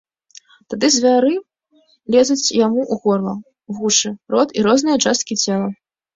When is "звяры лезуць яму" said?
0.95-2.81